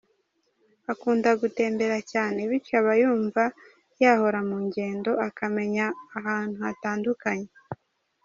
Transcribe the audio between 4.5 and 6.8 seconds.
ngendo akamenya ahantu